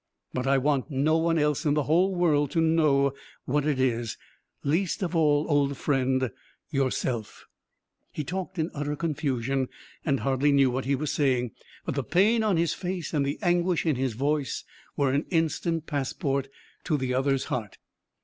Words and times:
But 0.33 0.47
I 0.47 0.57
want 0.57 0.89
no 0.89 1.15
one 1.17 1.37
else 1.37 1.63
in 1.63 1.75
the 1.75 1.83
whole 1.83 2.15
world 2.15 2.49
to 2.53 2.59
know 2.59 3.13
what 3.45 3.67
it 3.67 3.79
is 3.79 4.17
least 4.63 5.03
of 5.03 5.15
all, 5.15 5.45
old 5.47 5.77
friend, 5.77 6.31
yourself." 6.71 7.45
He 8.11 8.23
talked 8.23 8.57
in 8.57 8.71
utter 8.73 8.95
confusion, 8.95 9.69
and 10.03 10.21
hardly 10.21 10.51
knew 10.51 10.71
what 10.71 10.85
he 10.85 10.95
was 10.95 11.11
saying. 11.11 11.51
But 11.85 11.93
the 11.93 12.03
pain 12.03 12.41
on 12.41 12.57
his 12.57 12.73
face 12.73 13.13
and 13.13 13.23
the 13.23 13.37
anguish 13.43 13.85
in 13.85 13.95
his 13.95 14.13
voice 14.13 14.63
were 14.97 15.11
an 15.11 15.27
instant 15.29 15.85
passport 15.85 16.47
to 16.85 16.97
the 16.97 17.13
other's 17.13 17.43
heart. 17.53 17.77